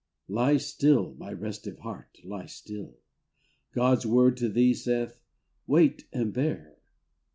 [0.35, 2.97] IE still, my restive heart, lie still;
[3.71, 5.19] God's Word to thee saith,"
[5.67, 6.79] Wait and bear."